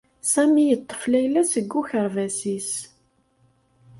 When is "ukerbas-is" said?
1.79-2.71